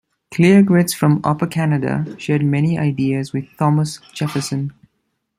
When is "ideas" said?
2.75-3.33